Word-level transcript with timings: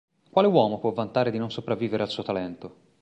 Quale 0.31 0.47
uomo 0.47 0.79
può 0.79 0.93
vantare 0.93 1.29
di 1.29 1.37
non 1.37 1.51
sopravvivere 1.51 2.01
al 2.01 2.09
suo 2.09 2.23
talento? 2.23 2.75